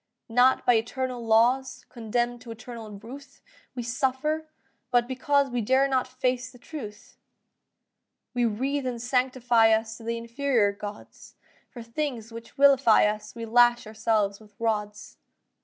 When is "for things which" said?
11.69-12.53